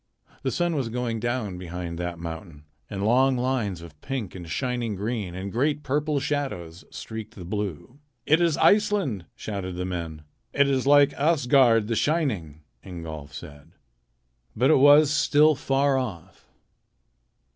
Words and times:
The 0.41 0.49
sun 0.49 0.75
was 0.75 0.89
going 0.89 1.19
down 1.19 1.59
behind 1.59 1.99
that 1.99 2.17
mountain, 2.17 2.63
and 2.89 3.05
long 3.05 3.37
lines 3.37 3.83
of 3.83 4.01
pink 4.01 4.33
and 4.33 4.47
of 4.47 4.51
shining 4.51 4.95
green, 4.95 5.35
and 5.35 5.51
great 5.51 5.83
purple 5.83 6.19
shadows 6.19 6.83
streaked 6.89 7.35
the 7.35 7.45
blue. 7.45 7.99
"It 8.25 8.41
is 8.41 8.57
Iceland!" 8.57 9.25
shouted 9.35 9.75
the 9.75 9.85
men. 9.85 10.23
"It 10.53 10.67
is 10.67 10.87
like 10.87 11.13
Asgard 11.13 11.87
the 11.87 11.95
Shining," 11.95 12.61
Ingolf 12.83 13.31
said. 13.35 13.73
But 14.55 14.71
it 14.71 14.79
was 14.79 15.11
still 15.11 15.53
far 15.53 15.99
off. 15.99 16.49